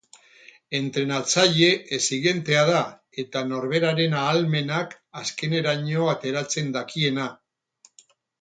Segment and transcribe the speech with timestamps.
[0.77, 1.67] Entrenatzaile
[1.97, 2.79] exigentea da
[3.25, 7.29] eta norberaren ahalmenak azkeneraino ateratzen dakiena.